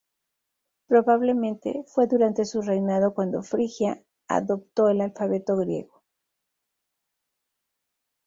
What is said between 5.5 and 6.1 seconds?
griego.